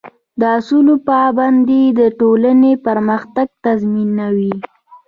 [0.39, 4.53] د اصولو پابندي د ټولنې پرمختګ تضمینوي.